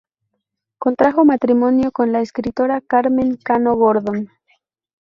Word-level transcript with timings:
Contrajo 0.79 1.25
matrimonio 1.25 1.91
con 1.91 2.11
la 2.11 2.21
escritora 2.21 2.81
Carmen 2.81 3.37
Cano 3.37 3.75
Gordón. 3.75 4.31